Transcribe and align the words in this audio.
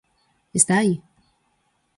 ¿Está 0.59 0.73
aí? 0.79 0.93